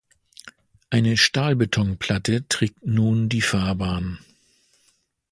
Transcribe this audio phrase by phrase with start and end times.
[0.89, 4.17] Eine Stahlbetonplatte trägt nun die Fahrbahn.